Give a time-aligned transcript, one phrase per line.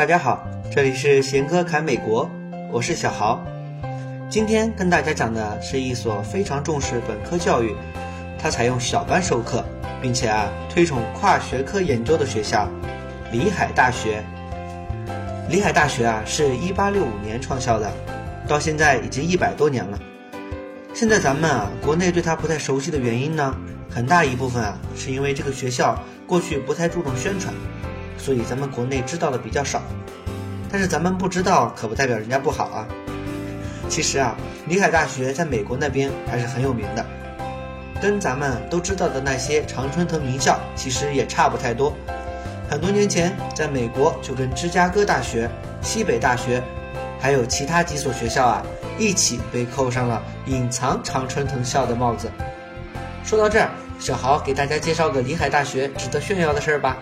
[0.00, 2.26] 大家好，这里是贤哥侃美国，
[2.72, 3.44] 我是小豪。
[4.30, 7.76] 今天跟大家讲的是一所非常重视本科教育，
[8.38, 9.62] 它采用小班授课，
[10.00, 12.66] 并且啊推崇跨学科研究的学校——
[13.30, 14.24] 里海大学。
[15.50, 17.92] 里海大学啊是一八六五年创校的，
[18.48, 20.00] 到现在已经一百多年了。
[20.94, 23.54] 现在咱们啊国内对它不太熟悉的原因呢，
[23.90, 27.52] 很大一部分啊是因为这个学校过去不太注重宣传，
[28.22, 29.82] 所以咱们国内知道的比较少。
[30.70, 32.86] 但是咱们不知道，可不代表人家不好啊。
[33.88, 34.36] 其实啊，
[34.68, 37.04] 里海大学在美国那边还是很有名的，
[38.00, 41.92] 跟咱们都知道的那些常春藤名校其实也差不太多。
[42.68, 45.50] 很多年前，在美国就跟芝加哥大学、
[45.82, 46.62] 西北大学，
[47.18, 48.62] 还有其他几所学校啊，
[48.96, 52.30] 一起被扣上了隐藏常春藤校的帽子。
[53.24, 56.96] 说到这儿，小豪给大家介绍个里海大学值得炫耀的事儿吧。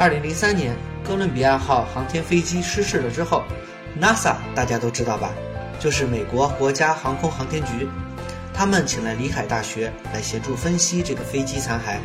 [0.00, 0.74] 二零零三年，
[1.06, 3.42] 哥伦比亚号航天飞机失事了之后
[4.00, 5.30] ，NASA 大家都知道吧？
[5.78, 7.86] 就是美国国家航空航天局，
[8.54, 11.98] 他们请来里海大学来协助分析这个飞机残骸，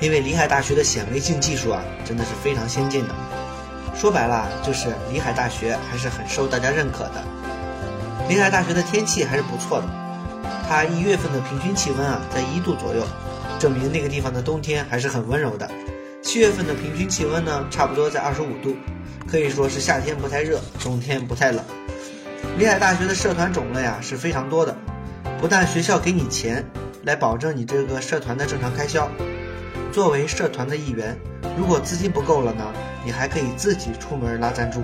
[0.00, 3.14] 因为里海大学的显微镜技术啊，真的是非常先进的。
[3.92, 7.24] 说白了，就是里海大学还是很受大家认可的。
[8.28, 9.88] 里海大学的天气还是不错的，
[10.68, 13.04] 它一月份的平均气温啊在一度左右，
[13.58, 15.68] 证明那个地方的冬天还是很温柔的。
[16.26, 18.76] 七月份的平均气温呢，差不多在二十五度，
[19.28, 21.64] 可以说是夏天不太热，冬天不太冷。
[22.58, 24.76] 里海大学的社团种类啊是非常多的，
[25.40, 26.64] 不但学校给你钱
[27.04, 29.08] 来保证你这个社团的正常开销，
[29.92, 31.16] 作为社团的一员，
[31.56, 32.72] 如果资金不够了呢，
[33.04, 34.82] 你还可以自己出门拉赞助，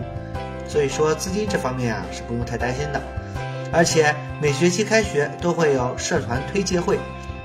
[0.68, 3.02] 所以说资金这方面啊是不用太担心的。
[3.72, 7.00] 而且每学期开学都会有社团推介会，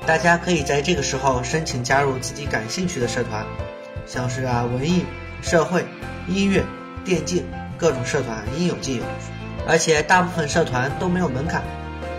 [0.05, 3.43] 大家可以在这个时候申请加入自己感兴趣的社团，
[4.07, 5.05] 像是啊文艺、
[5.41, 5.85] 社会、
[6.27, 6.63] 音乐、
[7.03, 7.45] 电竞
[7.77, 9.03] 各种社团应有尽有。
[9.67, 11.61] 而且大部分社团都没有门槛，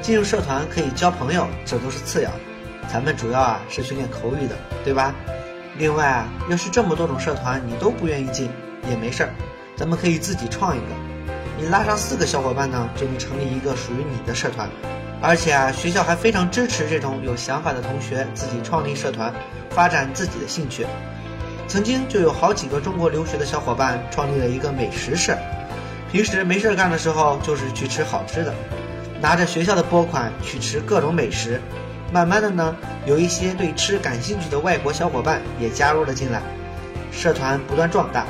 [0.03, 2.37] 进入社团可以交朋友，这都是次要的。
[2.93, 4.55] 咱们主要啊是训练口语的，
[4.85, 5.15] 对吧？
[5.79, 8.51] 另外啊，要是这么多种社团你都不愿意进
[8.91, 9.31] 也没事儿，
[9.77, 10.87] 咱们可以自己创一个。
[11.59, 14.69] 你拉上四个小伙伴呢，就能成立一个属于你的社团。
[15.21, 19.33] 而且啊，学校还非常支持这种有想法的同学自己创立社团，
[19.71, 20.87] 发展自己的兴趣。
[21.69, 25.37] 曾经就有好几个中国留学的小伙伴创立了一个美食社。
[26.11, 28.55] 平时没事干的时候，就是去吃好吃的，
[29.21, 31.61] 拿着学校的拨款去吃各种美食。
[32.11, 32.75] 慢慢的呢，
[33.05, 36.41] 有一些对吃感兴趣的外国小伙伴也加入了进来，
[37.12, 38.25] 社团不断壮大，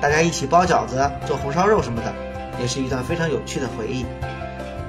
[0.00, 2.14] 大家一起包饺子、做红烧肉什么的，
[2.60, 4.06] 也是一段非常有趣的回忆。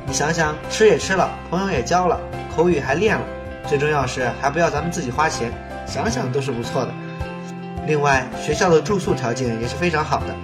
[0.06, 2.20] 你想想，吃也吃了，朋友也交了，
[2.56, 3.24] 口语还练了，
[3.66, 5.52] 最重要是还不要咱们自己花钱，
[5.88, 6.94] 想想都是不错的。
[7.88, 10.36] 另外，学校的住宿条件也是非常好的。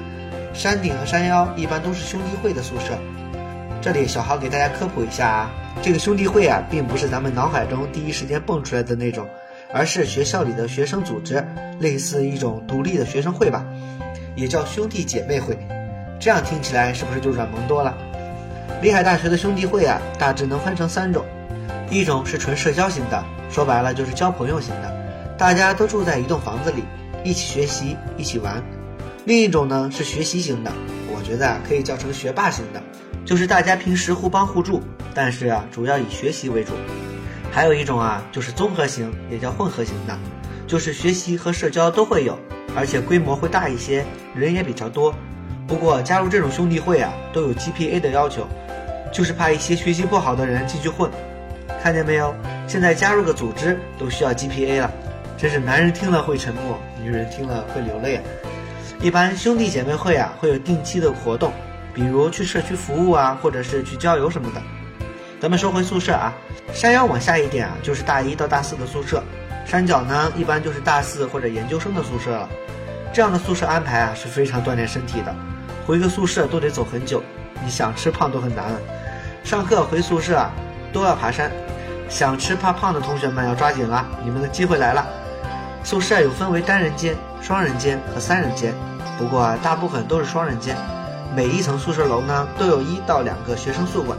[0.54, 2.98] 山顶和山腰一般都是兄弟会的宿舍。
[3.82, 9.28] 这里小豪给大家科普一下啊，这个兄弟会啊，并不是咱们脑海中第一时间蹦出来的那种，
[9.74, 11.44] 而是学校里的学生组织，
[11.80, 13.66] 类似一种独立的学生会吧，
[14.36, 15.58] 也叫兄弟姐妹会。
[16.20, 17.98] 这样听起来是不是就软萌多了？
[18.84, 21.26] 里海大学的兄弟会啊，大致能分成三种，
[21.90, 24.94] 一种是纯社交型的，说白了就是交朋友型的，
[25.40, 26.84] 大家都住在一栋房子里，
[27.24, 28.62] 一起学习，一起玩。
[29.26, 30.72] 另一种呢是学习型的，
[31.14, 32.82] 我觉得可以叫成学霸型的，
[33.24, 34.82] 就是大家平时互帮互助，
[35.14, 36.74] 但是啊主要以学习为主。
[37.52, 40.18] 还有一种啊就是综合型，也叫混合型的，
[40.66, 42.40] 就是学习和社交都会有，
[42.76, 45.14] 而且规模会大一些，人也比较多。
[45.68, 48.48] 不过加入这种兄弟会啊都有 GPA 的要求，
[49.14, 51.12] 就是怕一些学习不好的人进去混。
[51.84, 52.34] 看见没有？
[52.68, 54.92] 现在加入个组织都需要 GPA 了，
[55.42, 58.24] 真是男人听了会沉默，女人听了会流泪啊。
[59.02, 61.52] 一般兄弟姐妹会啊，会有定期的活动，
[61.96, 64.62] 比如去社区服务啊，或者是去郊游什么的。
[65.40, 66.32] 咱们说回宿舍啊，
[66.72, 69.18] 山腰往下一点啊，就是大一到大四的宿舍；
[69.66, 72.48] 山脚呢，一般就是大四或者研究生的宿舍了。
[73.12, 75.36] 这样的宿舍安排啊，是非常锻炼身体的。
[75.88, 77.24] 回个宿舍都得走很久，
[77.66, 78.76] 你想吃胖都很难。
[79.44, 80.52] 上课回宿舍啊，
[80.94, 81.52] 都要爬山，
[82.08, 85.04] 想吃怕胖的同学们要抓紧了，你们的机会来了。
[85.84, 88.74] 宿舍有分为单人间、双人间和三人间。
[89.18, 90.76] 不过啊大部分都是双人间，
[91.36, 94.18] 每一层宿舍楼呢都有一到两个学生宿管，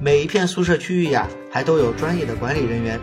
[0.00, 3.00] 每一片宿舍区域呀还都有专业的管理人员。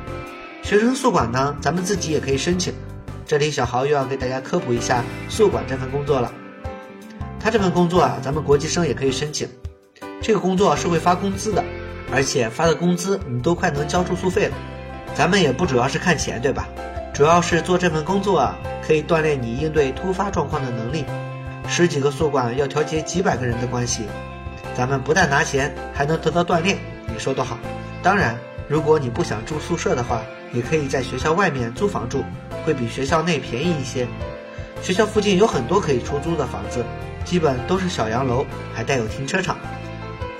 [0.61, 2.73] 学生宿管呢，咱们自己也可以申请。
[3.25, 6.31] 这里小豪又要给大家科普一下宿管这份工作了。
[7.39, 9.47] 他这份工作啊，咱们国际生也可以申请。
[10.21, 11.63] 这个工作是会发工资的，
[12.11, 14.57] 而且发的工资你都快能交住宿费了。
[15.13, 16.67] 咱们也不主要是看钱，对吧？
[17.19, 18.57] 主要是做这份工作啊。
[18.81, 21.05] 可以锻炼你应对突发状况的能力，
[21.67, 24.07] 十几个宿管要调节几百个人的关系，
[24.73, 27.59] 咱们不但拿钱，还能得到锻炼，你说多好？
[28.01, 28.35] 当然，
[28.67, 30.21] 如果你不想住宿舍的话，
[30.53, 32.23] 也可以在学校外面租房住，
[32.65, 34.07] 会比学校内便宜一些。
[34.81, 36.83] 学校附近有很多可以出租的房子，
[37.25, 39.57] 基本都是小洋楼，还带有停车场。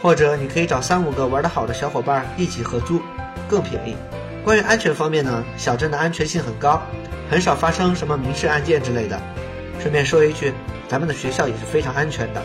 [0.01, 2.99] 或者你可以找三五个玩得好的小伙伴一起合租，
[3.47, 3.95] 更便宜。
[4.43, 6.81] 关于安全方面呢，小镇的安全性很高，
[7.29, 9.19] 很少发生什么民事案件之类的。
[9.79, 10.53] 顺便说一句，
[10.87, 12.41] 咱们的学校也是非常安全的。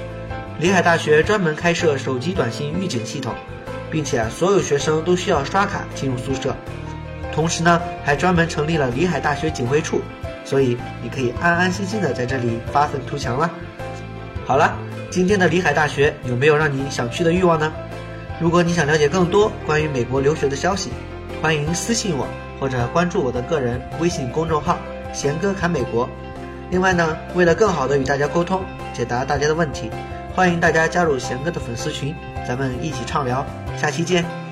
[0.58, 3.34] 里海大学专门开设手机短信预警系统，
[3.90, 6.54] 并且所有学生都需要刷卡进入宿舍。
[7.32, 10.00] 同时呢，还专门成立了里海大学警卫处，
[10.44, 13.50] 所以你可以安安心心的在这里发愤图强了。
[14.44, 14.76] 好了。
[15.10, 17.72] 今天的里海大学有没有让你想去的欲望呢？
[18.40, 20.90] 如果你想了解更多关于美国留学的消息，
[21.44, 22.26] 欢迎私信我
[22.58, 24.78] 或者关注我的个人微信公众号
[25.12, 26.08] “贤哥侃美国”。
[26.72, 28.62] 另外呢，为了更好的与大家沟通，
[28.94, 29.90] 解答大家的问题，
[30.34, 32.14] 欢迎大家加入贤哥的粉丝群，
[32.48, 33.44] 咱们一起畅聊。
[33.76, 34.43] 下期见。